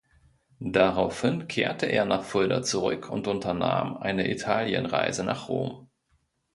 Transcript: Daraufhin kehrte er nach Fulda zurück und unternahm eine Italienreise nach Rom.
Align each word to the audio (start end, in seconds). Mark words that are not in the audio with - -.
Daraufhin 0.73 1.47
kehrte 1.47 1.85
er 1.85 2.05
nach 2.05 2.23
Fulda 2.23 2.63
zurück 2.63 3.07
und 3.11 3.27
unternahm 3.27 3.97
eine 3.97 4.31
Italienreise 4.31 5.23
nach 5.23 5.47
Rom. 5.47 5.91